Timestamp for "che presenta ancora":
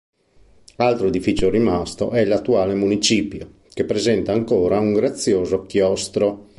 3.71-4.79